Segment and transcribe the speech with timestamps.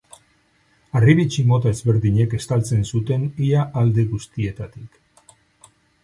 [0.99, 4.97] Harribitxi mota ezberdinek estaltzen zuten ia alde guztietatik.